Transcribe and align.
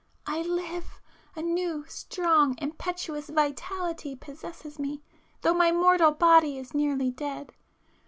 I 0.25 0.41
live!—a 0.41 1.43
new, 1.43 1.85
strong, 1.87 2.57
impetuous 2.57 3.29
vitality 3.29 4.15
possesses 4.15 4.79
me, 4.79 5.03
though 5.41 5.53
my 5.53 5.71
mortal 5.71 6.09
body 6.09 6.57
is 6.57 6.73
nearly 6.73 7.11
dead. 7.11 7.53